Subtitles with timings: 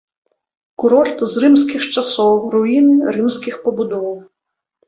[0.83, 4.13] Курорт з рымскіх часоў, руіны рымскіх пабудоў.